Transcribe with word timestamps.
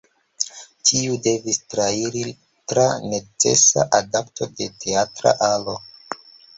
Tiu 0.89 1.17
devis 1.27 1.59
trairi 1.75 2.25
tra 2.73 2.87
necesa 3.13 3.87
adapto 4.03 4.53
de 4.59 4.73
teatra 4.83 5.39
alo. 5.55 5.81